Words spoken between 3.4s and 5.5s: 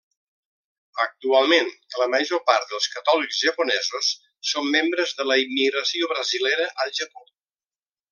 japonesos són membres de la